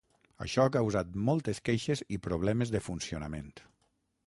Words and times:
Això 0.45 0.63
ha 0.63 0.71
causat 0.75 1.11
moltes 1.27 1.61
queixes 1.69 2.03
i 2.17 2.21
problemes 2.29 2.75
de 2.77 2.85
funcionament. 2.89 3.57